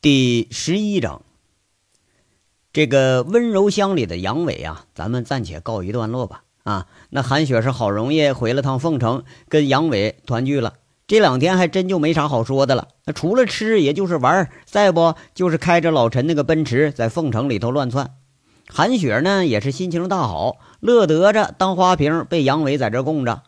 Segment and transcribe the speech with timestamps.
[0.00, 1.22] 第十一章，
[2.72, 6.44] 这个温柔乡里的杨伟啊，咱们暂且告一段落吧。
[6.62, 10.74] 啊，那韩雪是好容易回了趟凤城，跟杨伟团聚了。
[11.08, 12.86] 这两天还真就没啥好说的了。
[13.06, 18.14] 那除了吃，也就是玩，再不就是开着老陈那个奔驰在凤城里头乱窜。
[18.68, 23.42] 韩雪呢，也是心情大好，乐得着当花瓶被杨伟在这供着。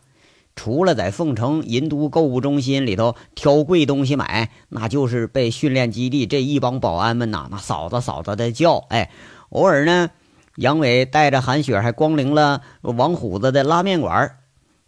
[0.55, 8.85] 除了在凤城银都购物中心里头挑贵东西买，那就是被训练基地这一帮保安们呐，那嫂子嫂子的叫。
[8.89, 9.09] 哎，
[9.49, 10.09] 偶尔呢，
[10.57, 14.37] 杨伟带着韩雪还光临了王虎子的拉面馆。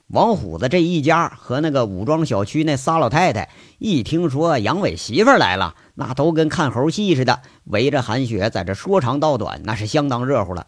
[0.07, 10.67] 王虎子这一家和那个武装小区那仨老太太，一听说杨伟媳妇来了，那都跟看猴戏似的，围着韩雪在这说长道短，那是相当热乎了。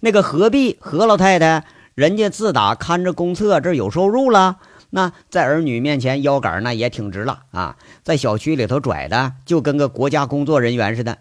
[0.00, 1.64] 那个何必何老太太。
[1.96, 4.58] 人家自打看着公厕这有收入了，
[4.90, 11.16] 那在儿女面前腰杆那也挺直了啊，在小区里头拽的就跟个国家工作人员似的。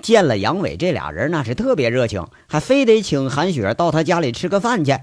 [0.00, 4.96] 见了杨伟这俩人那是特别热情，还非得请韩雪到他家里吃个饭去。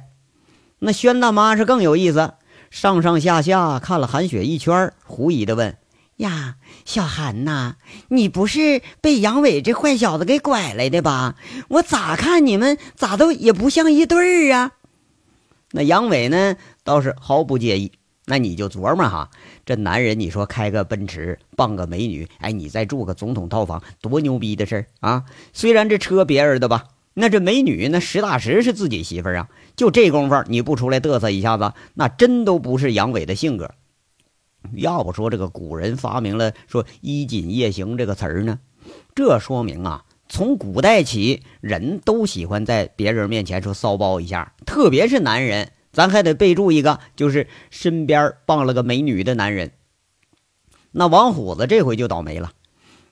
[0.80, 2.36] 那宣大妈是更有意思，
[2.72, 5.76] 上上下下看了韩雪一圈，狐疑的问
[6.16, 7.76] ：“呀，小韩呐，
[8.08, 11.36] 你不是被杨伟这坏小子给拐来的吧？
[11.68, 14.72] 我咋看你们咋都也不像一对儿啊？”
[15.72, 17.92] 那杨伟呢，倒是毫不介意。
[18.26, 19.32] 那你就琢磨哈，
[19.66, 25.26] 这男人你说开个奔驰，傍个美女，哎，你再住个总统套房，多牛逼的事儿啊！
[25.52, 29.50] 虽然这车别人的吧，那这美女那实打实是自己媳妇儿啊。
[29.76, 33.72] 就这功夫，你不出来嘚瑟一下子，那真都不是杨伟的性格。
[34.74, 38.60] 要不说这个古人发明了说“衣锦夜行”这个词儿呢，
[39.16, 40.06] 这说明啊。
[40.32, 49.72] 从古代起，人都喜欢在别人面前说骚包一下，特别是男人，咱还得备注一个，就是身边傍了个美女的男人。
[50.92, 52.52] 那王虎子这回就倒霉了，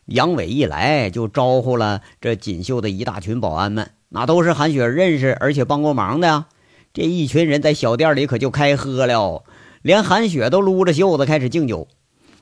[0.06, 6.48] 杨伟一来就招呼了这锦绣的一大群保安们，那都是韩雪认识而且帮过忙的呀。
[6.94, 9.44] 这一群人在小店里可就开喝了，
[9.82, 11.88] 连韩雪都撸着袖子开始敬酒。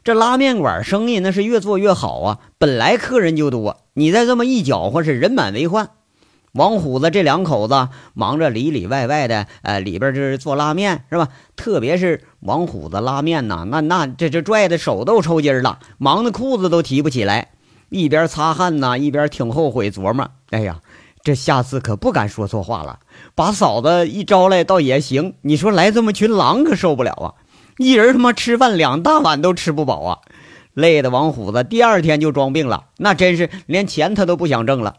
[0.06, 5.90] 这拉面馆生意那是越做越好啊，本来客人就多，你再这么一搅和，是人满为患。
[6.52, 11.30] 王虎子这两口子忙着里里外外的，呃，里边就是做拉面，是吧？
[11.56, 17.54] 特别是王虎子拉面呐，那那这这拽的手都抽筋了，忙的裤子都提不起来，
[17.90, 20.82] 一边擦汗呐，一边挺后悔琢磨：哎呀，
[21.24, 23.00] 这下次可不敢说错话了，
[23.34, 25.34] 把嫂子一招来倒也行。
[25.42, 27.34] 你说来这么群狼可受不了啊！
[27.78, 30.20] 一人他妈吃饭两大碗都吃不饱啊！
[30.74, 34.98] 累的王虎子第二天就装病了，那真是连钱他都不想挣了。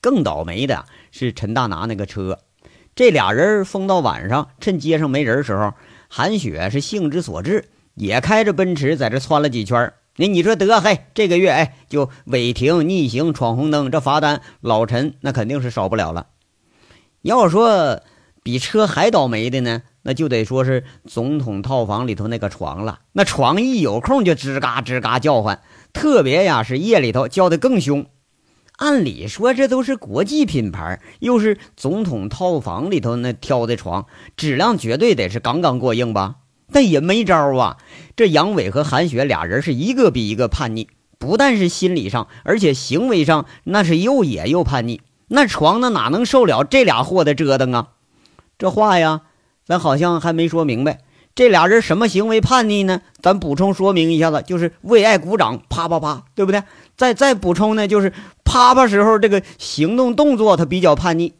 [0.00, 2.38] 更倒霉的是陈大拿那个车，
[2.94, 5.74] 这俩人疯到晚上，趁街上没人时候，
[6.08, 9.92] 韩雪是兴之所至，也开着奔驰在这窜了几圈。
[10.16, 16.28] 你你说得嘿，这个月哎就违停、逆行、闯红灯，这罚单老陈那肯定是少不了了。
[17.22, 18.00] 要说
[18.42, 19.82] 比车还倒霉的呢？
[20.06, 23.00] 那就得说是总统套房里头那个床了。
[23.12, 25.62] 那床一有空就吱嘎吱嘎叫唤，
[25.94, 28.06] 特别呀是夜里头叫的更凶。
[28.76, 34.06] 按理说这都是国际品牌，又是总统套房里头那挑的床，
[34.36, 36.36] 质量绝对得是杠杠过硬吧？
[36.70, 37.78] 但也没招啊。
[38.14, 40.88] 这杨伟和韩雪俩人是一个比一个叛逆，
[41.18, 45.00] 不但是心理上，而且行为上那是又野又叛逆。
[45.28, 47.88] 那床那哪能受了这俩货的折腾啊？
[48.58, 49.22] 这话呀。
[49.66, 51.00] 咱好像还没说明白，
[51.34, 53.02] 这俩人什么行为叛逆呢？
[53.20, 56.62] 咱补充说明一下子，就是为爱鼓掌，啪啪啪，对不对？
[56.96, 58.12] 再再补充呢，就是
[58.44, 61.34] 啪啪时候这个行动动作他比较叛逆。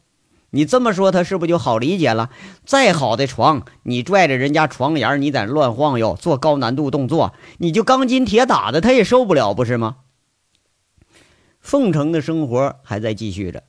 [0.50, 2.30] 你这么说，他是不是就好理解了？
[2.64, 9.96] 再好的床，你拽着人家床沿，你在乱晃悠，做高难度动作，你就钢筋铁打的，他也受不了，不是吗？
[11.60, 13.64] 凤城的生活还在继续着，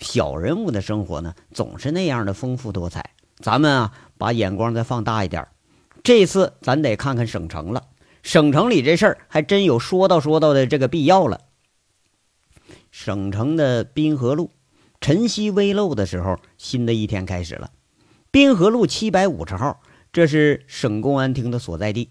[0.00, 3.10] 小人物的生活呢，总是那样的丰富多彩。
[3.36, 5.46] 咱们啊，把眼光再放大一点
[6.02, 7.84] 这次咱得看看省城了。
[8.22, 11.40] 省城里这事儿还真有说道说道的这个必要了。
[12.90, 14.50] 省城的滨河路，
[15.00, 17.70] 晨曦微露的时候，新的一天开始了。
[18.30, 19.80] 滨河路七百五十号，
[20.12, 22.08] 这是省公安厅的所在地。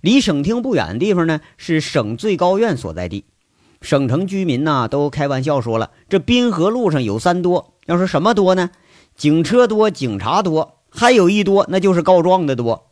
[0.00, 3.24] 离省厅不远的地方呢，是省最高院所在地。
[3.80, 7.74] 省城居民呐，都开玩笑说了，这滨河路上有三多。
[7.86, 8.70] 要说什么多呢？
[9.22, 12.90] 警车多，警察多，还有一多，那就是告状的多。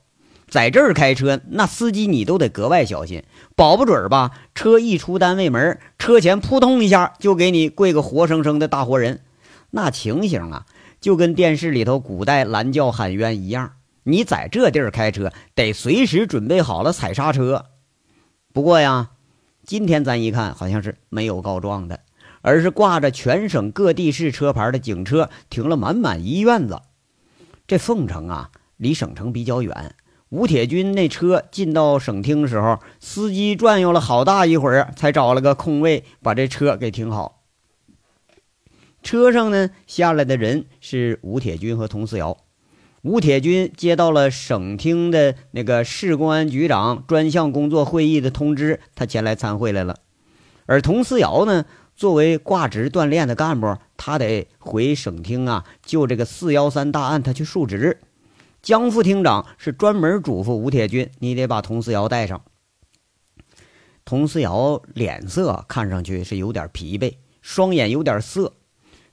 [0.48, 3.24] 在这儿开车，那司机你都得格外小心，
[3.56, 4.30] 保不准吧？
[4.54, 9.22] 车一出单位门，车前扑通一下就给你跪个活生生的大活人，
[9.72, 10.66] 那情形啊，
[11.00, 13.72] 就跟电视里头古代拦轿喊冤一样。
[14.04, 17.64] 你在这地儿开车，得随时准备好了踩刹车。
[18.52, 19.10] 不过呀，
[19.64, 21.98] 今天咱一看，好像是没有告状的，
[22.42, 26.80] 而是挂着全省各地市车牌的警车停了满满一院子。
[27.66, 29.94] 这凤城啊，离省城比较远。
[30.30, 37.42] 吴铁军那车进到省厅的时候，司机转悠了好大一会儿，才找了个空位把这车给停好。
[39.02, 42.36] 车上呢，下来的人是吴铁军和佟思瑶。
[43.02, 49.96] 吴铁军接到了省厅的那个市公安局长专项工作会议的通知，他前来参会来了。
[50.66, 51.64] 而佟思瑶呢，
[52.00, 58.00] 作为挂职锻炼的干部，他得回省厅啊，就这个四幺三大案，他去述职。
[58.62, 62.40] 江副厅长是专门嘱咐吴铁军：“你得把佟思瑶带上。”
[64.06, 68.54] 佟思瑶脸色看上去是有点疲惫，双眼有点涩。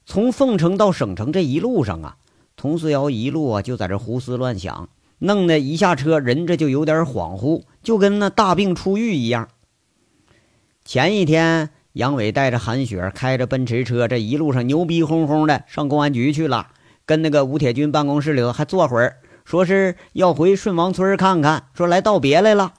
[0.06, 2.16] 从凤城到省城这一路上啊，
[2.56, 4.88] 佟思瑶一路啊就在这胡思乱想，
[5.20, 9.50] 弄得一下车人这就有点恍惚，就跟那大病初愈一样。
[10.86, 16.68] 前一天，杨伟带着韩雪开着奔驰车，这一路上牛逼哄哄的上公安局去了，
[17.08, 19.18] 跟那个吴铁军办公室里头还坐会儿。
[19.46, 22.74] 说是要回顺王村看看，说来道别来了。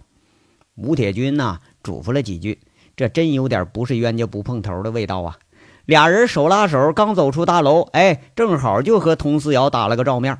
[0.76, 2.61] 吴铁军呐嘱咐了几句，
[2.94, 5.37] 这真有点不是冤家不碰头的味道啊。
[5.85, 10.38] 俩人手拉手刚走出大楼，哎，正好就和佟思瑶打了个照面。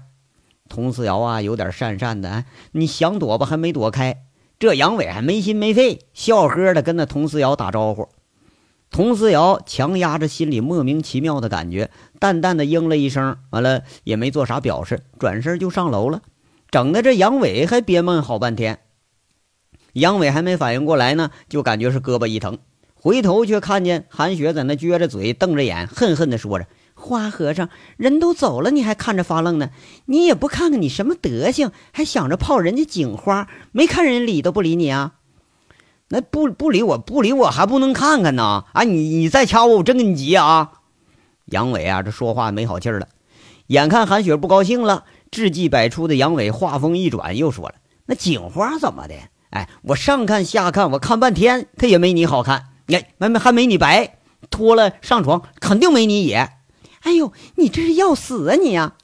[0.69, 4.23] 佟思瑶啊有点讪讪的，你想躲吧还没躲开。
[4.61, 8.09] 这杨伟还没心没肺，笑呵的跟那佟思瑶打招呼。
[8.91, 16.23] 佟思瑶强压着心里莫名其妙的感觉，淡淡的应了一声，完了也没做啥表示，转身就上楼了，
[16.71, 18.81] 整的这杨伟还憋闷好半天。
[19.93, 22.59] 杨伟还没反应过来呢，就感觉是胳膊一疼，
[22.95, 29.71] 回头却看见韩雪在那撅着嘴，瞪着眼，恨恨的说着：“花和尚，人都走了，你还看着发愣呢？
[30.07, 35.15] 你也不看看你什么德行，还想着泡人家警花，没看人理都不理你啊！”
[36.11, 38.83] 那不不理我不理我还不能看看呢啊！
[38.85, 40.73] 你你再掐我，我真跟你急啊！
[41.47, 43.09] 杨伟啊，这说话没好气了。
[43.67, 47.75] 眼看韩雪不高兴了，志气百出的杨伟话锋一转，又说了
[48.07, 49.15] ：“那警花怎么的？
[49.51, 52.69] 哎，我上看下看，我看半天，他也没你好看。
[52.87, 54.17] 哎，没没还没你白，
[54.51, 56.53] 脱了上床肯定没你野。
[57.01, 58.95] 哎呦，你这是要死啊你呀！”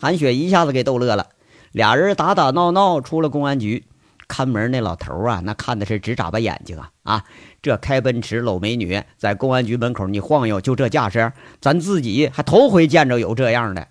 [0.00, 1.28] 韩雪一下子给逗乐了，
[1.72, 3.84] 俩人打打闹闹出了公安局。
[4.32, 6.90] 看门那老头啊，那看的是直眨巴眼睛啊！
[7.02, 7.24] 啊，
[7.60, 13.88] 这开奔驰搂美女，在公安局门口你晃悠，就这架势，咱自己还头回见着有这样的。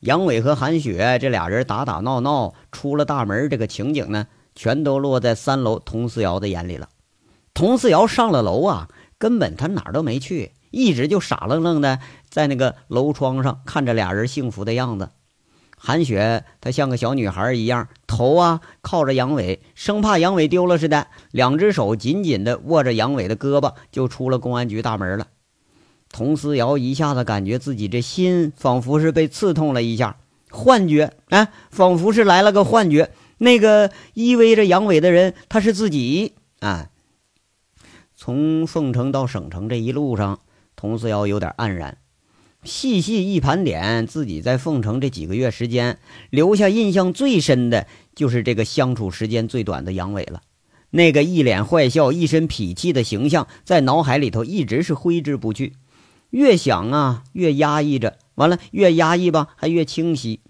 [0.00, 6.90] 杨伟和韩雪这俩人打打闹闹出了大门，这个情景呢，全都落在三楼佟思瑶的眼里了。
[7.54, 15.08] 佟思瑶上了楼啊，根本他哪儿都没去，一直就傻愣愣的在那个楼窗上看着俩人幸福的样子。
[15.86, 25.26] 韩雪她像个小女孩一样，头啊靠着杨伟，生怕杨伟丢了似的，两只手紧紧的握着杨伟的胳膊，就出了公安局大门了。
[26.10, 30.16] 佟思瑶一下子感觉自己这心仿佛是被刺痛了一下，
[30.50, 33.10] 幻觉啊，仿佛是来了个幻觉。
[33.36, 36.88] 那个依偎着杨伟的人，他是自己啊。
[38.16, 40.40] 从凤城到省城这一路上，
[40.76, 41.98] 佟思瑶有点黯然。
[42.64, 45.98] 细细一盘点，自己在凤城这几个月时间，
[46.30, 50.40] 留下印象最深的就是这个相处时间最短的杨伟了。
[50.90, 55.74] 那个一脸坏笑、一身痞气的形象，在脑海里头一直是挥之不去。
[56.30, 60.40] 越想啊，越压抑着，完了越压抑吧，还越清晰。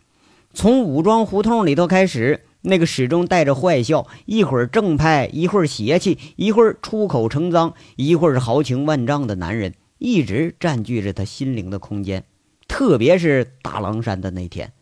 [0.52, 9.74] 从武装胡同里头开始，那个始终带着坏笑，一会儿正派，一会儿邪气，一会儿出口成脏，一会儿豪情万丈的男人。
[10.04, 12.24] 一直占据着他心灵的空间，
[12.68, 14.74] 特别是大狼山的那天，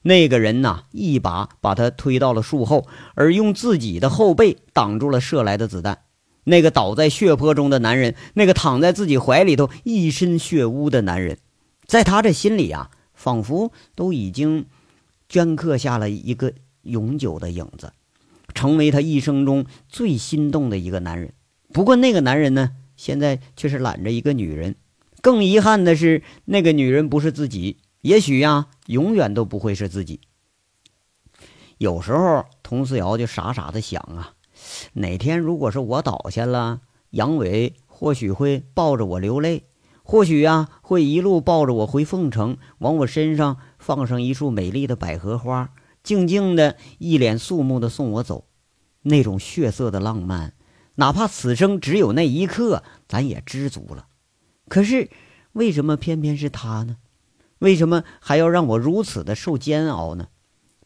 [0.00, 6.04] 那个人呐，一把把他推到了树后，而用自己的后背挡住了射来的子弹。
[6.44, 11.36] 那个倒在血泊中的男人，那个躺在自己怀里头一身血污的男人，
[11.84, 14.64] 在他这心里啊，仿佛都已经
[15.28, 17.92] 镌刻下了一个永久的影子，
[18.54, 21.34] 成为他一生中最心动的一个男人。
[21.70, 22.70] 不过，那个男人呢？
[23.00, 24.76] 现在却是揽着一个女人，
[25.22, 30.20] 更遗憾的是，那个女人不是自己，也许呀，永远都不会是自己。
[31.78, 34.34] 有时候，佟思瑶就傻傻的想啊，
[34.92, 39.64] 哪天如果是我倒下了，杨伟或许会抱着我流泪，
[40.02, 48.44] 或许呀，会一路抱着我回凤城，往我身上放上一束美丽的百合花，静静的，一脸肃穆的送我走，
[49.04, 50.52] 那种血色的浪漫。
[51.00, 54.08] 哪怕此生只有那一刻，咱也知足了。
[54.68, 55.08] 可是，
[55.52, 56.98] 为什么偏偏是他呢？
[57.58, 60.28] 为什么还要让我如此的受煎熬呢？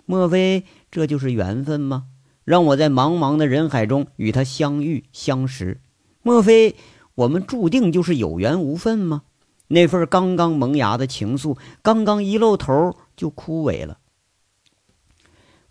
[0.06, 2.06] 莫非这就是缘分吗？
[2.44, 5.80] 让我在茫茫的人海中与他相遇相识。
[6.22, 6.76] 莫非
[7.16, 9.22] 我们注定就是有缘无分吗？
[9.66, 13.98] 那份刚刚萌芽的情愫，刚刚一露头就枯萎了。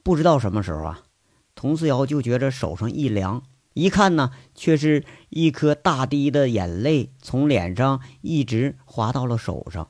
[0.04, 1.04] 不知道什么时候啊，
[1.56, 3.44] 童思瑶就觉着手上一凉，
[3.74, 9.90] 一看呢，却是一颗大滴的眼泪从脸上一直滑到了手上。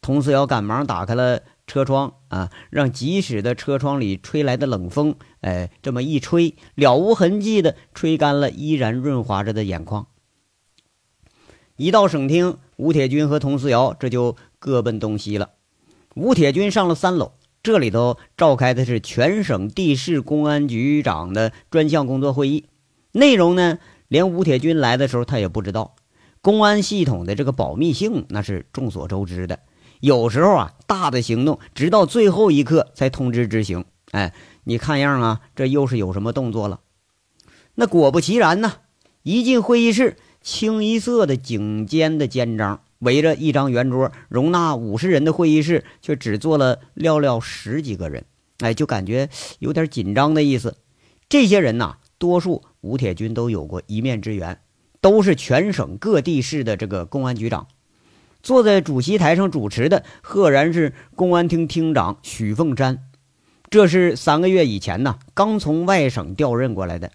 [0.00, 10.06] 佟思瑶赶忙打开了车窗啊，让疾驶的车窗里吹来的冷风，哎，这么一吹，了无痕迹的吹干了依然润滑着的眼眶。
[11.76, 15.52] 一到省厅，吴铁军和佟思瑶这就各奔东西了。
[16.14, 22.66] 吴铁军上了三楼，这里头召开的是全省地市公安局长的专项工作会议，
[23.14, 23.78] 内容呢，
[24.08, 25.94] 连吴铁军来的时候他也不知道。
[26.42, 29.60] 公安系统的这个保密性那是众所周知的，
[30.00, 33.84] 有时候啊，大的行动直到最后一刻才通知执行。
[34.10, 36.80] 哎，你看样啊，这又是有什么动作了？
[37.76, 38.74] 那果不其然呢，
[39.22, 40.16] 一进会议室。
[40.42, 48.26] 清一色的警监的监章，围着一张圆桌，容纳五十人的会议室，却只坐了寥寥十几个人。
[48.58, 49.30] 哎，就感觉
[49.60, 50.76] 有点紧张的意思。
[51.30, 54.60] 这些人呐，多数吴铁军都有过一面之缘，
[55.00, 57.66] 都是全省各地市的这个公安局长。
[58.42, 62.98] 坐在主席台上主持的，赫然是公安厅厅长许凤山。
[63.70, 67.10] 这是三个月以前呢，刚从外省调任过来的。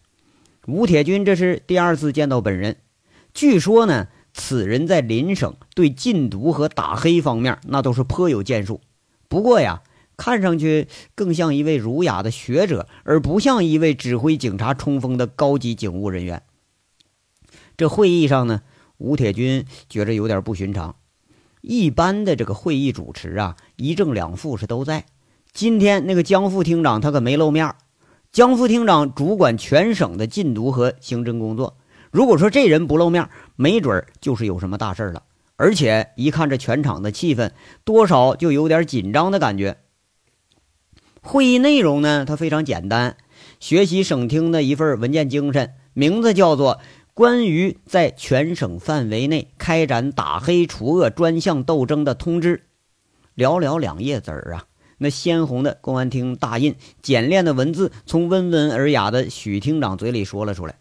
[0.66, 2.78] 吴铁军这是第二次见到本人。
[3.36, 8.82] 据说呢，此人在邻省对禁毒和打黑方面那都是颇有建树。
[9.28, 9.84] 不过呀，
[10.20, 16.44] 看上去更像一位儒雅的学者，而不像一位指挥警察冲锋的高级警务人员。
[17.78, 18.62] 这会议上呢，
[18.98, 20.98] 吴铁军觉着有点不寻常。
[21.62, 25.06] 一般的这个会议主持啊，一正两副是都在。
[25.54, 27.74] 今天那个江副厅长他可没露面。
[28.32, 31.78] 江副厅长主管全省的禁毒和刑侦工作。
[32.12, 35.24] 如果说这人不露面，没准就是有什么大事了。
[35.56, 37.52] 而且一看这全场的气氛，
[37.84, 39.78] 多少就有点紧张的感觉。
[41.22, 43.18] 会议内容呢，它非常简单，
[43.60, 46.76] 学习省厅的一份文件精神，名字叫做
[47.14, 52.64] 《关于在全省范围内开展打黑除恶专项斗争的通知》。
[53.42, 54.66] 寥寥两页纸儿啊，
[54.98, 60.76] 那鲜红的公安厅大印，简练的文字从温文尔雅的许厅长嘴里说了出来。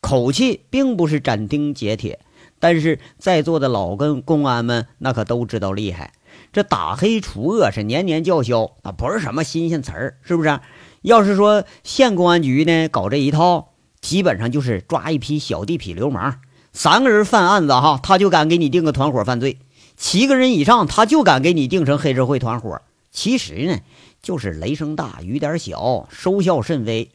[0.00, 2.20] 口气并不是斩钉截铁，
[2.60, 6.12] 但是在座的老跟公安们那可都知道厉害。
[6.52, 10.60] 这打黑除恶是年年叫嚣，那不是什么新鲜词儿，是不是？
[11.02, 13.68] 要是说县公安局呢搞这一套，
[14.00, 16.36] 基本上就是抓一批小地痞流氓，
[16.72, 19.58] 三个人犯案子哈，他就敢给你定个团伙犯罪；
[19.96, 22.80] 七个人以上，他就敢给你定成黑社会团伙。
[23.12, 23.78] 其实呢，
[24.20, 27.10] 就是雷声大雨点小，收效甚微。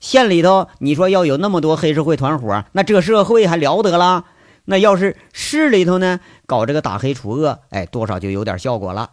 [0.00, 4.26] 县里头，你说要有那么多黑社会团伙，那这社会还了得了？
[4.70, 9.12] 那要是市里头呢，搞这个打黑除恶，哎，多少就有点效果了。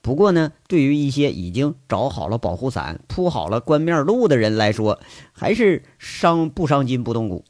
[0.00, 5.00] 不过呢，对于一些已经找好了保护伞、铺好了官面路的人来说，
[5.32, 7.44] 还是伤不伤筋不动骨。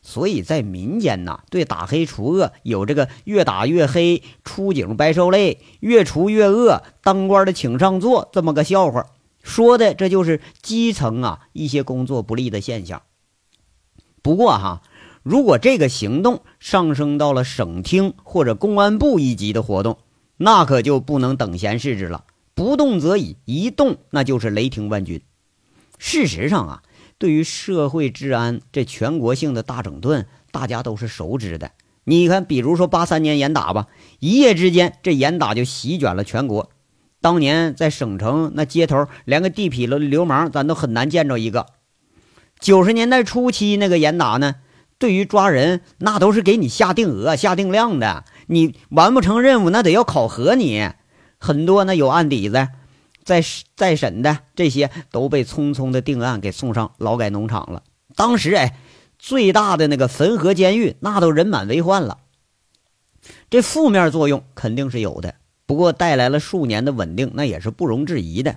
[0.00, 9.04] 所以在民间呢，对打黑除恶有这个越打越黑、出警白受累、越除越恶、当官的请上座这么个笑话。
[9.42, 13.02] 说的这就是基层啊一些工作不力的现象。
[14.22, 14.80] 不过哈，
[15.24, 19.96] 如果这个行动上升到了省厅或者公安部一级的活动，
[20.36, 22.24] 那可就不能等闲视之了。
[22.54, 25.22] 不动则已，一动那就是雷霆万钧。
[25.98, 26.82] 事实上啊，
[27.16, 31.70] 对于社会治安这全国性的大整顿，大家都是熟知的。
[32.04, 33.86] 你看，比如说八三年严打吧，
[34.20, 36.70] 一夜之间这严打就席卷了全国。
[37.22, 41.66] 当年在省城那街头，连个地痞流流氓咱都很难见着一个。
[42.60, 44.56] 九十年代初期那个严打呢，
[45.04, 50.92] 对于抓人那都是给你下定额、下定量的，你完不成任务那得要考核你。
[51.36, 52.68] 很多呢有案底子，
[53.22, 53.44] 在
[53.76, 57.82] 在审的这些都被匆匆的定案给送上劳改农场了。
[58.16, 58.78] 当时哎，
[59.18, 62.20] 最大的那个汾河监狱那都人满为患了。
[63.50, 65.34] 这负面作用肯定是有的。
[65.66, 68.56] 不过带来了数年的稳定，那也是不容置疑的。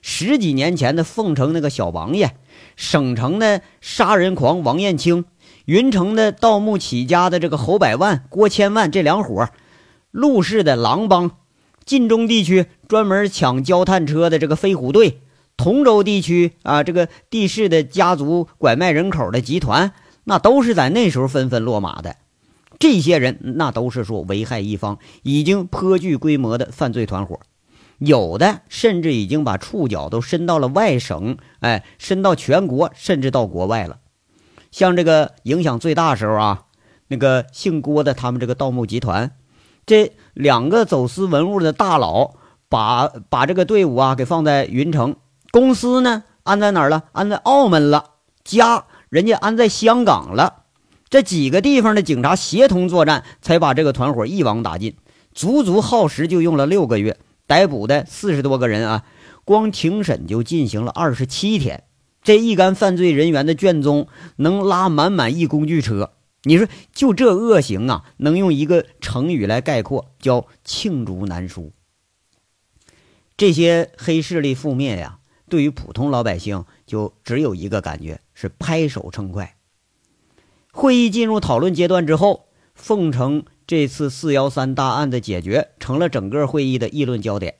[0.00, 2.36] 十几年前的凤城那个小王爷，
[2.76, 5.24] 省城的杀人狂王艳清，
[5.66, 9.48] 云城的盗墓起家的这个侯百万、郭千万这两伙，
[10.12, 11.32] 陆氏的狼帮，
[11.84, 15.20] 晋中地区专门抢焦炭车的这个飞虎队，
[15.56, 19.92] 同州地区啊这个地市的家族拐卖人口的集团，
[20.22, 22.14] 那都是在那时候纷纷落马的。
[22.78, 27.40] 这些人那都是说危害一方，已经颇具规模的犯罪团伙。
[27.98, 33.98] 有的甚至已经把触角都伸到了外省，哎，伸到全国，甚至到国外了。
[34.76, 36.64] 像这个影响最大时候啊，
[37.08, 39.30] 那个姓郭的他们这个盗墓集团，
[39.86, 42.34] 这两个走私文物的大佬，
[42.68, 45.16] 把把这个队伍啊给放在云城，
[45.50, 47.04] 公司呢安在哪儿了？
[47.12, 48.10] 安在澳门了，
[48.44, 50.64] 家人家安在香港了。
[51.08, 54.94] 这几个地方的警察协同作战，才把这个团伙一网打尽，
[55.32, 57.16] 足足耗时就用了六个月，
[57.46, 59.04] 逮捕的四十多个人啊，
[59.46, 61.84] 光庭审就进行了二十七天。
[62.26, 66.10] 这一干犯罪人员的卷宗能拉满满一工具车，
[66.42, 71.72] 你说就这恶行啊，能用一个成语来概括，叫罄竹难书。
[73.36, 79.54] 这些黑势力覆灭呀，对于普通老百姓就只有一个感觉，是拍手称快。
[80.72, 87.54] 会议进入讨论阶段之后，凤城这次四幺三大案的解决成了整个会议的议论焦点，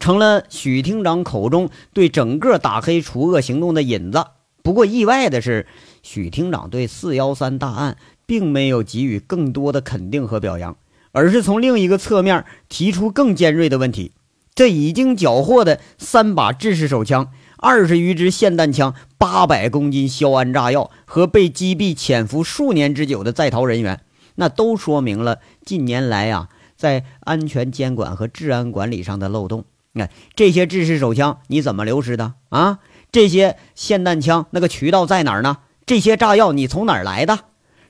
[0.00, 4.24] 成了许厅长口中对整个打黑除恶行动的引子。
[4.62, 5.66] 不过意外的是，
[6.02, 10.76] 许厅长对四幺三大案并没有给予更多的肯定和表扬，
[11.12, 14.12] 而是从另一个侧面提出更尖锐的问题：
[14.54, 17.28] 这已经缴获的三把制式手枪。
[17.62, 24.00] 二十余支霰弹枪、八百公斤硝铵炸药和被击毙潜伏数年之久的在逃人员，
[24.36, 29.66] 那都说明了近年来啊，在安全监管和治安管理上的漏洞。
[29.92, 32.78] 那这些制式手枪你怎么流失的啊？
[33.10, 35.58] 这些霰弹枪那个渠道在哪儿呢？
[35.84, 37.40] 这些炸药你从哪儿来的？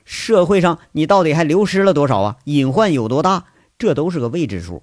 [0.03, 2.37] 社会上你到底还流失了多少啊？
[2.45, 3.45] 隐患有多大？
[3.77, 4.81] 这都是个未知数。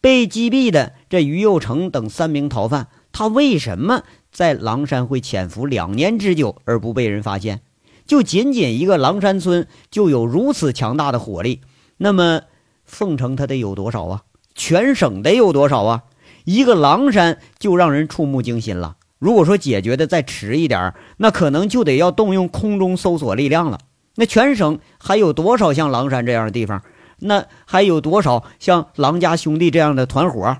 [0.00, 2.88] 被击毙的这于右成等三名逃犯。
[3.12, 7.60] 他为什么在狼山会潜伏两年之久而不被人发现？
[8.06, 11.60] 就仅仅一个狼山村就有如此强大的火力，
[11.98, 12.42] 那么
[12.84, 14.22] 凤城它得有多少啊？
[14.54, 16.04] 全省得有多少啊？
[16.48, 18.96] 一个狼山就让人触目惊心了。
[19.18, 23.78] 如果说解决的再迟一点，那可能就得要动用空中搜索力量了。
[24.14, 26.82] 那全省还有多少像狼山这样的地方？
[27.18, 30.56] 那还有多少像狼家兄弟这样的团伙？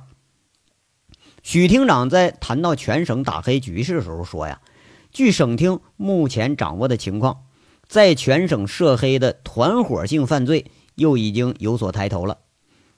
[1.43, 4.61] 许厅长在谈到全省打黑局势的时候说：“呀，
[5.11, 7.45] 据省厅目前掌握的情况，
[7.89, 12.37] 在全省涉黑的团伙性犯罪又已经有所抬头了。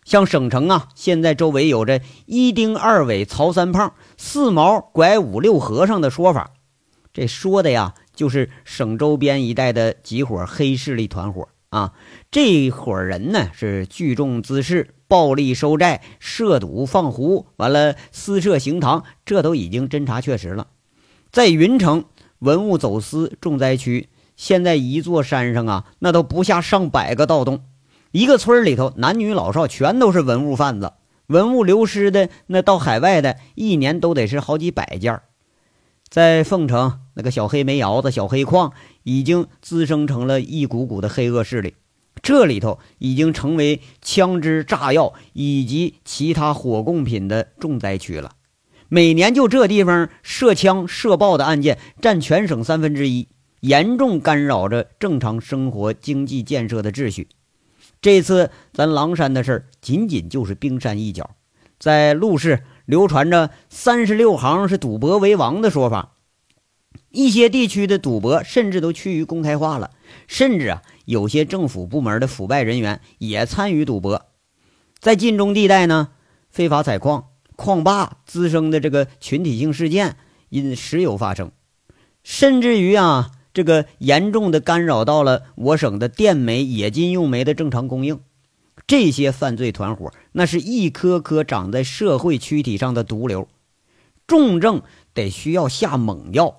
[0.04, 6.52] 像省城啊，现在周围有着一丁二尾曹三胖、四毛拐五六和尚的说法，
[7.12, 11.92] 这说的呀，就是省周边一带的几伙黑势力团伙啊。
[12.30, 20.68] 这伙人呢，是聚众滋事。”暴力收债、涉赌放胡，完了私设行堂，这都已经侦查确实了。
[21.32, 22.04] 在云城
[22.38, 27.64] 文物走私重灾区，现在一座山上啊，那都不下上百个盗洞，
[28.12, 30.94] 一个村里头男女老少全都是文物贩子，
[31.28, 35.20] 文物流失的那到海外的，一年都得是好几百件。
[36.08, 38.72] 在凤城那个小黑煤窑子、小黑矿，
[39.04, 41.74] 已经滋生成了一股股的黑恶势力。
[42.20, 48.32] 这里头已经成为枪支、炸药以及其他火供品的重灾区了。
[48.88, 53.28] 每年就这地方涉枪涉爆的案件占全省三分之一，
[53.60, 57.28] 严重干扰着正常生活、经济建设的秩序。
[58.00, 61.30] 这次咱狼山的事儿仅仅就是冰山一角，
[61.78, 66.12] 在陆氏流传着“三十六行是赌博为王”的说法，
[67.10, 69.90] 一些地区的赌博甚至都趋于公开化了，
[70.26, 70.82] 甚至啊。
[71.06, 74.26] 有些政府部门的腐败人员也参与赌博，
[75.00, 76.10] 在晋中地带呢，
[76.50, 80.16] 非法采矿、矿霸滋生的这个群体性事件
[80.50, 81.50] 因时有发生，
[82.22, 88.20] 甚至于啊，这个严重的干扰到了我省的电煤、冶金用煤的正常供应。
[88.86, 93.48] 这些犯罪团伙，那是一颗颗长在社会躯体上的毒瘤，
[94.26, 94.82] 重症
[95.14, 96.56] 得需要下猛药。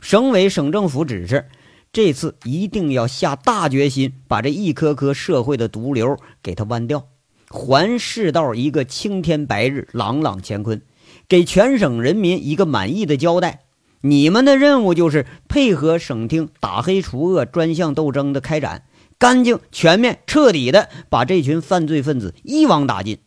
[0.00, 1.46] 省委、省政府指示。
[1.92, 7.08] 这次一定要下大决心，把这一颗颗社会的毒瘤给它剜掉，
[7.48, 10.82] 还世道一个青天白日、朗朗乾坤，
[11.26, 13.65] 给全省人民一个满意的交代。
[14.02, 18.84] 你们的任务就是配合省厅打黑除恶专项斗争的开展，
[19.18, 23.18] 干净、全面、彻底的把这群犯罪分子一网打尽。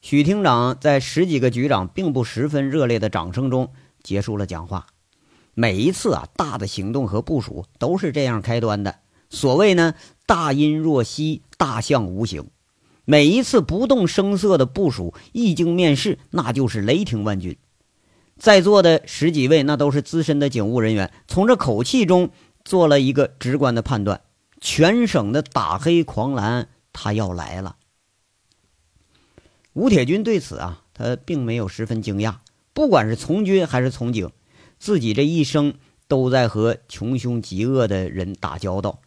[0.00, 4.86] 许厅长在十几个局长并不十分热烈的掌声中结束了讲话。
[5.54, 8.96] 每一次啊，大的行动和部署都是这样开端的。
[9.30, 9.94] 所谓呢，
[10.26, 12.46] 大音若息，大象无形。
[13.04, 17.56] 每一次不动声色的部署，一经面试，那就是雷霆万钧。
[18.38, 22.30] 在座的十几位，那都是资深的警务人员，从这口气中
[22.64, 24.20] 做了一个直观的判断：
[24.60, 27.76] 全省的打黑狂澜，他要来了。
[29.72, 32.36] 吴铁军对此啊，他并没有十分惊讶。
[32.74, 34.30] 不管是从军还是从警，
[34.78, 35.74] 自己这一生
[36.08, 39.00] 都在和穷凶极恶的人打交道。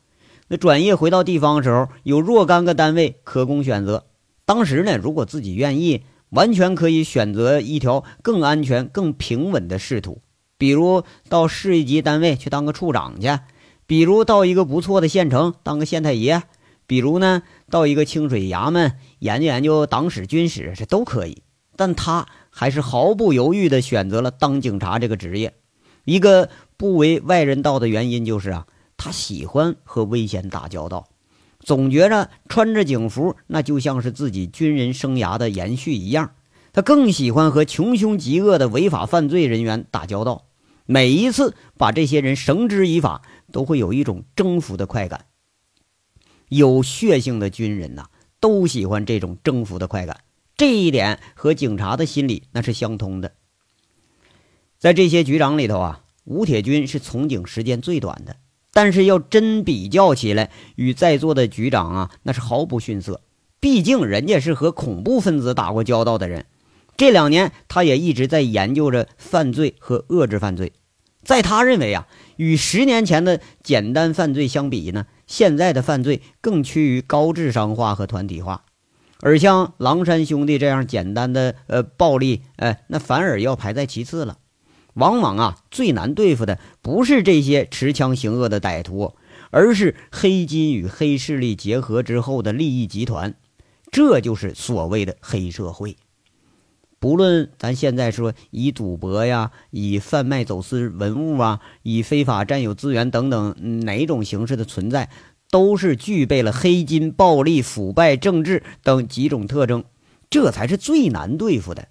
[0.47, 4.07] 那转业回到地方的时候，有若干个单位可供选择。
[4.45, 10.21] 当时呢，如果自己愿意，完全可以选择一条更安全、更平稳的仕途，
[10.57, 13.39] 比如到市一级单位去当个处长去，
[13.87, 16.43] 比如到一个不错的县城当个县太爷，
[16.85, 21.43] 比如呢到一个清水衙门研究研究党史、军史，这都可以。
[21.75, 25.53] 但他还是毫不犹豫地选择了当警察这个职业。
[26.03, 31.07] 一个不为外人道的原因就是啊，他喜欢和危险打交道。
[31.59, 36.35] 总觉着穿着警服，那就像是自己军人生涯的延续一样。
[36.71, 40.45] 他更喜欢和穷凶极恶的违法犯罪人员打交道。
[40.85, 45.25] 每一次把这些人绳之以法，都会有一种征服的快感。
[46.47, 48.05] 有血性的军人呐，
[48.39, 50.21] 都喜欢这种征服的快感。
[50.57, 53.33] 这一点和警察的心理那是相通的。
[54.77, 58.37] 在这些局长里头啊，吴铁军是从警时间最短的。
[58.73, 63.21] 但是要真比较起来，与在座的局长啊，那是毫不逊色。
[63.59, 66.45] 毕竟人家是和恐怖分子打过交道的人。
[66.95, 70.73] 这两年，他也一直在研究着犯罪和遏制犯罪。
[71.23, 78.63] 在他认为啊，与十年前的简单犯罪相比呢，现在的犯罪更趋于高智商化和团体化。
[79.21, 84.37] 而像狼山兄弟这样简单的呃暴力，哎，那反而要排在其次了。
[84.99, 89.15] 往往啊，最难对付的不是这些持枪行恶的歹徒，
[89.49, 93.33] 而是黑金与黑势力结合之后的利益集团。
[93.91, 95.95] 这就是所谓的黑社会。
[96.99, 105.09] 不论咱现在说以赌博呀、以贩卖走私文物啊、以非法占有资源等等哪种形式的存在，
[105.49, 109.85] 都是具备了黑金、暴力、腐败、政治等几种特征，
[110.29, 111.87] 这才是最难对付的。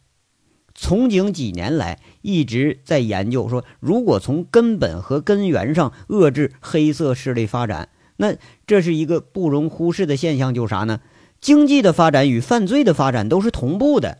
[0.80, 7.88] 从警几年来，一直在研究说，如果从根本和根源上遏制黑色势力发展，
[8.18, 11.00] 那这是一个不容忽视的现象，就是啥呢？
[11.40, 14.18] 经济的发展与犯罪的发展都是同步的，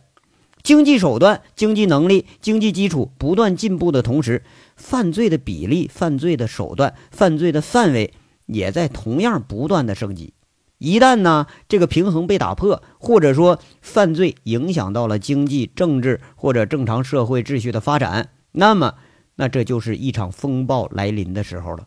[0.61, 4.43] 经济手段、经济能力、经济基础不断进步的同时，
[4.75, 8.13] 犯罪的比例、犯罪的手段、犯罪的范围
[8.47, 10.33] 也在同样不断的升级。
[10.79, 18.95] 一旦呢，这个平衡被打破，或者说犯罪影响到了经济、政治或者正常社会秩序的发展，那么，
[19.35, 21.85] 那这就是一场风暴来临的时候了。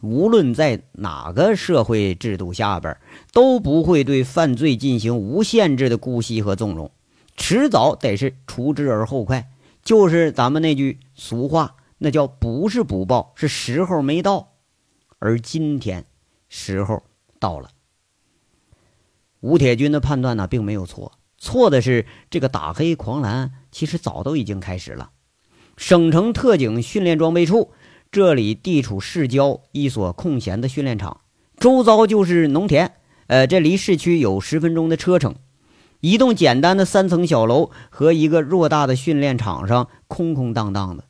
[0.00, 2.96] 无论在哪个社会制度下边，
[3.30, 6.90] 都不会对犯罪进行无限制的姑息和纵容，
[7.36, 9.50] 迟早得是除之而后快。
[9.84, 14.54] 就是咱们那句俗话，那叫不是不报，是时候没到。
[15.18, 16.06] 而今天，
[16.48, 17.02] 时候
[17.38, 17.68] 到了。
[19.42, 25.10] 吴铁军的判断呢，并没有错，错的是这个打黑狂澜，其实早都已经开始了。
[25.76, 27.72] 省城特警训练装备处，
[28.12, 31.22] 这里地处市郊一所空闲的训练场，
[31.58, 32.92] 周遭就是农田，
[33.26, 35.34] 呃，这离市区有十分钟的车程。
[35.98, 41.04] 一栋简单的三层小楼和一个偌大的训练场上空空荡荡的，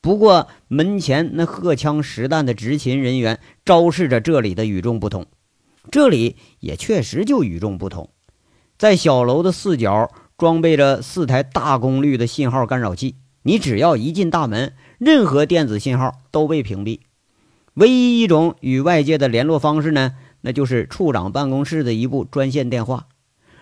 [0.00, 5.26] 不过门前那荷枪实弹的执勤人员，昭示着这里的与众不同。
[5.90, 8.08] 这里也确实就与众不同，
[8.78, 17.00] 在小楼的四角装备着四台大功率的信号干扰器，你只要一进大门，任何电子信号都被屏蔽。
[17.74, 23.06] 唯一一种与外界的联络方式呢，那就是处长办公室的一部专线电话。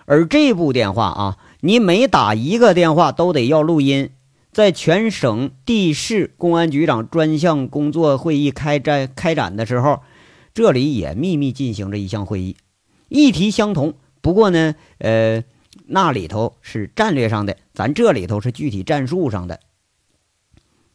[0.07, 4.11] 而这部电话啊，你每打一个电话都得要录音。
[4.53, 10.01] 在全省地市公安局长专项工作会议开展开展的时候。
[10.55, 12.57] 这里也秘密进行着一项会议，
[13.09, 15.45] 议题相同，不过呢，呃，
[15.87, 19.61] 那里头是战略上的，咱这里头是具体战术上的。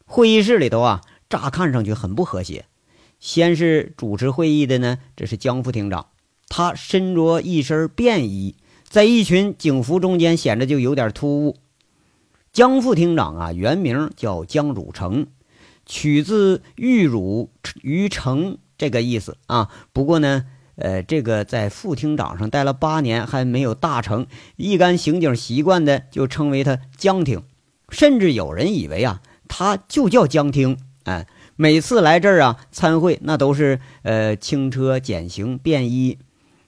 [0.05, 2.65] 会议室里头啊，乍看上去很不和谐。
[3.19, 6.07] 先是主持会议的呢，这是江副厅长，
[6.47, 8.55] 他身着一身便衣，
[8.87, 11.57] 在一群警服中间显得就有点突兀。
[12.53, 15.25] 江副厅长啊，原名叫江汝成，
[15.85, 17.49] 取自玉汝
[17.81, 18.59] 于成。
[18.77, 27.43] 这个意思啊，不过呢，呃，这个在副厅长上待了八年还没有大成，一干刑警习惯的就称为他江厅，
[27.89, 30.77] 甚至有人以为啊，他就叫江厅。
[31.05, 36.19] 哎，每次来这儿啊参会，那都是呃轻车简行便衣，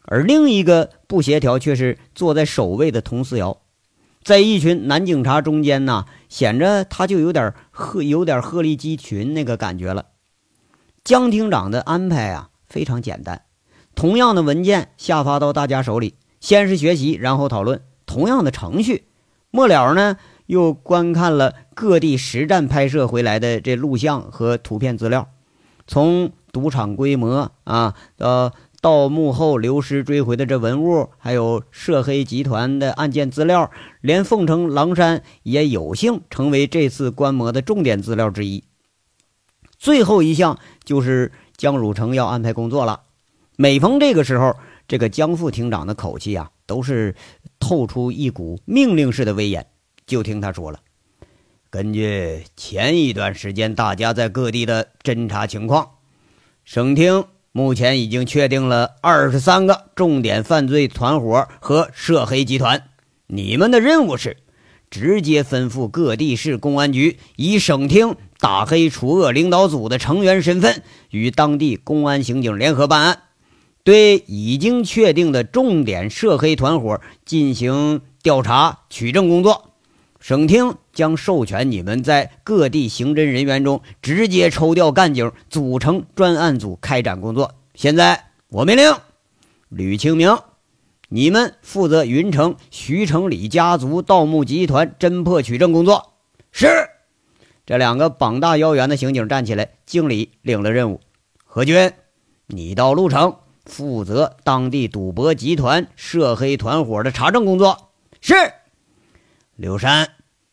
[0.03, 3.57] 而另一个不协调却是坐在首位的佟思瑶，
[4.23, 10.05] 在一群男警察中间呢，显着他就有点鹤有点鹤立鸡群那个感觉了。
[11.03, 13.43] 江厅长的安排啊非常简单，
[13.95, 19.05] 同样的文件下发到大家手里，先是学习，然后讨论，同样的程序。
[19.51, 25.29] 末了呢，又观看了各地实战拍摄回来的这录像和图片资料，
[25.87, 38.63] 从赌场规模啊，呃到幕后流失追回的这文物，还有涉黑集团的案件资料，连凤城狼山也有幸成为这次观摩的重点资料之一。
[39.79, 43.03] 最后一项就是江汝成要安排工作了。
[43.55, 44.55] 每逢这个时候，
[44.89, 47.15] 这个江副厅长的口气啊，都是
[47.59, 49.65] 透出一股命令式的威严。
[50.05, 50.79] 就听他说了
[51.71, 55.91] ：“根据前一段时间大家在各地的侦查情况，
[56.65, 62.89] 省厅目前已经确定了二十三个重点犯罪团伙和涉黑集团。
[63.27, 64.37] 你们的任务是
[64.89, 73.23] 直接吩咐各地市公安局以省厅。”打黑除恶领导组的成员身份，与当地公安刑警联合办案，
[73.83, 79.73] 对已经确定的重点涉黑团伙进行调查取证工作。
[80.21, 87.55] 省厅将授权你们在各地刑侦人员中直接抽调干警，组成专案组开展工作。
[87.75, 88.93] 现在我命令
[89.67, 90.37] 吕清明，
[91.09, 96.13] 你们负责云城徐成礼家族盗墓集团侦破取证工作。
[96.51, 96.67] 是。
[97.69, 101.01] 这两个膀大腰圆的刑警站起来，敬礼，领了任务。
[101.45, 101.93] 何军，
[102.47, 107.91] 你到鹿城负责当地赌博集团涉黑团伙的查证工作。
[108.21, 108.33] 是。
[109.55, 110.09] 刘山，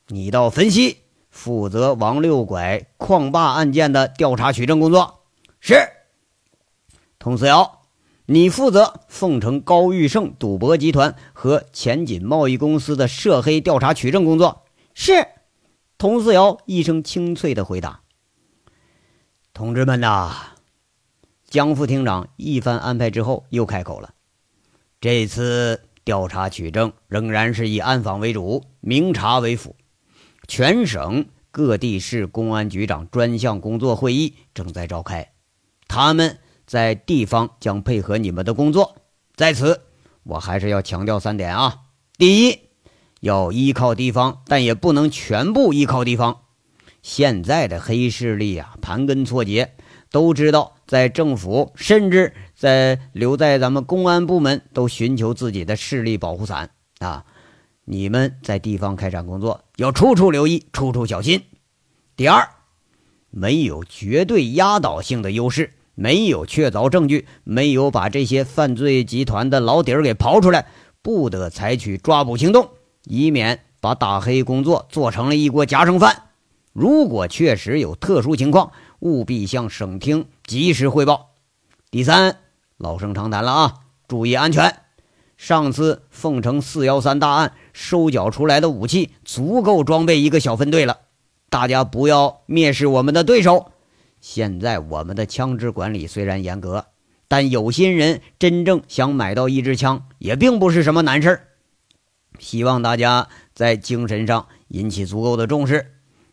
[0.08, 0.98] 你到汾西
[1.30, 5.20] 负责王六拐矿霸案件的调查取证工作。
[5.58, 5.88] 是。
[7.18, 7.80] 佟思瑶，
[8.26, 14.64] 你负责凤城高玉胜赌博集团和前锦贸易公司的涉黑调查取证工作。
[14.92, 15.28] 是。
[15.98, 18.02] 佟思瑶一声清脆的回答
[19.54, 20.52] ：“同志们呐！”
[21.48, 24.12] 江副厅长一番安排之后，又开口了
[25.00, 29.74] ：“这次调查取证仍然是以暗访为主，明察为辅。
[30.46, 35.32] 全省各地市公安局长专项工作会议正在召开，
[35.88, 38.96] 他们在地方将配合你们的工作。
[39.34, 39.80] 在此，
[40.24, 41.84] 我还是要强调三点啊：
[42.18, 42.60] 第一。”
[43.20, 46.40] 要依靠地方，但也不能全部依靠地方。
[47.02, 49.74] 现在的黑势力啊，盘根错节，
[50.10, 57.24] 都知道在政府，甚至在留在咱们公安部门，都寻求自己的势力保护伞啊！
[57.84, 61.44] 你们在地方开展工作，要处处留意，处处小心。
[62.16, 62.48] 第二，
[63.30, 70.66] 没有绝对压倒性的优势，没有确凿证据，没有把这些犯罪集团的老底儿给刨出来，
[71.02, 72.70] 不得采取抓捕行动。
[73.06, 76.24] 以免把打黑工作做成了一锅夹生饭。
[76.72, 81.30] 如果确实有特殊情况，务必向省厅及时汇报。
[81.90, 82.36] 第三，
[82.76, 83.74] 老生常谈了啊，
[84.08, 84.80] 注意安全。
[85.38, 90.98] 上次凤城四幺三大案收缴出来的武器足够装备一个小分队了，
[91.48, 93.70] 大家不要蔑视我们的对手。
[94.20, 96.86] 现在我们的枪支管理虽然严格，
[97.28, 101.48] 但有心人真正想买到一支枪也并不是什么难事儿。
[102.38, 105.92] 希望大家在精神上引起足够的重视，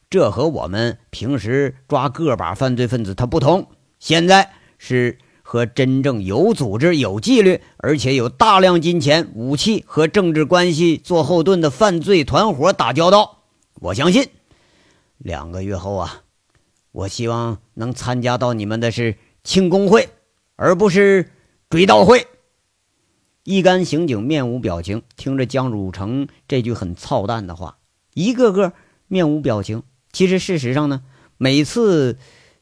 [0.10, 3.68] 这和我们平时抓个把犯罪分子他不同。
[4.00, 13.44] 现在是和真正有组织、有纪律，而且有大量金钱、武器和政治关系做后盾的犯罪团伙打交道。
[13.76, 14.30] 我相信，
[15.18, 16.24] 两个月后啊，
[16.92, 20.10] 我希望能参加到你们的是庆功会，
[20.56, 21.32] 而不是
[21.70, 22.28] 追悼会。
[23.44, 27.78] 一干刑警面无表情，听着江汝成这句很操蛋的话，
[28.14, 28.72] 一个个
[29.08, 29.84] 面无表情。
[30.14, 31.04] 其实事实上呢，
[31.38, 32.18] 每次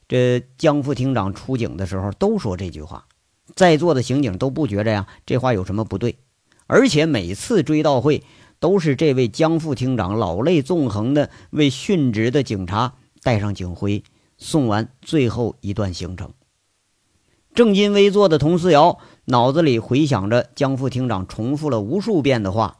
[0.07, 3.05] 这江副厅长出警的时候都说这句话，
[3.53, 6.17] 在座的刑警都不觉着呀这话有什么不对。
[6.65, 8.23] 而且每次追悼会
[8.59, 14.03] 都是这位江副厅长老泪纵横的为殉职的警察戴上警徽，
[14.39, 16.33] 送完最后一段行程。
[17.53, 18.97] 正襟危坐的佟思瑶。
[19.25, 22.77] 脑子里回想着江副厅长重复了无数遍的话，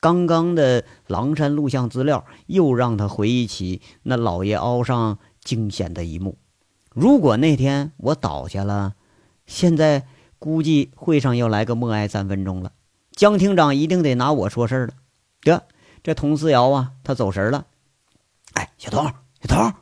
[0.00, 6.36] 刚刚的狼山录像资料又让他回忆起那老爷凹上惊险的一幕。
[6.90, 8.94] 如果那天我倒下了，
[9.46, 10.06] 现在
[10.38, 12.72] 估计会上要来个默哀三分钟了。
[13.12, 14.94] 江厅长一定得拿我说事儿了。
[15.42, 15.64] 得，
[16.02, 17.66] 这佟思瑶啊，他走神了。
[18.54, 19.72] 哎，小童，小童！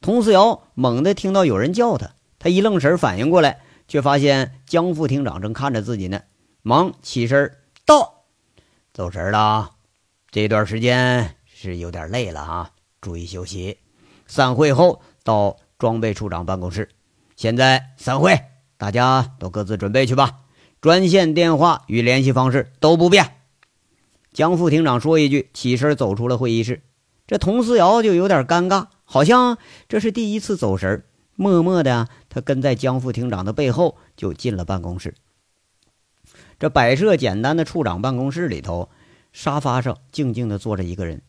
[0.00, 3.60] 佟思瑶猛地听到有人叫他，他一愣神，反应过来。
[3.88, 6.20] 却发现江副厅长正看着自己呢，
[6.62, 8.24] 忙起身道
[8.94, 9.70] ：“走神了啊，
[10.30, 12.70] 这段时间是有点累了啊，
[13.00, 13.78] 注意休息。
[14.26, 16.90] 散会后到装备处长办公室。
[17.34, 18.38] 现在散会，
[18.76, 20.40] 大家都各自准备去吧。
[20.80, 23.36] 专线电话与联系方式都不变。”
[24.34, 26.82] 江副厅长说一句，起身走出了会议室。
[27.26, 31.04] 这佟思瑶就有点尴尬，好像这是第一次走神
[31.40, 35.14] 默默的，他跟在江副厅长的背后就进了办公室。
[36.58, 38.90] 这摆设简单的处长办公室里头，
[39.32, 41.22] 沙发上静静的坐着一个人。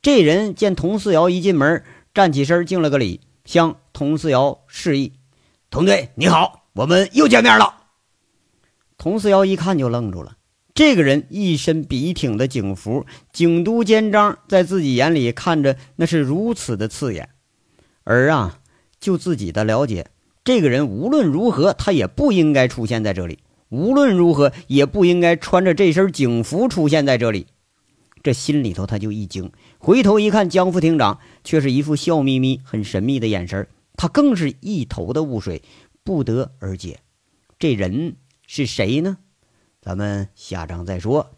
[0.00, 1.84] 这人见佟四瑶一进门，
[2.14, 5.12] 站起身敬了个礼，向佟四瑶示意
[5.70, 7.74] ：“佟队你好，我们又见面了。”
[8.96, 10.38] 佟四瑶一看就愣住了。
[10.74, 17.28] 这个人一身笔挺的警服，警督肩章，在自己眼里看着那是如此的刺眼。
[18.04, 18.58] 而啊，
[19.02, 20.06] 就自己的了解，
[20.44, 27.48] 这个人无论如何，他也不应该出现在这里；无论如何，也不应该穿着这身警服出现在这里。
[28.22, 35.62] 这心里头他就一惊，回头一看，江副厅长却是一副笑眯眯、很神秘的眼神，他更是一头的雾水，
[36.04, 37.00] 不得而解。
[37.58, 38.14] 这人
[38.46, 39.18] 是谁呢？
[39.80, 41.32] 咱们下章再说。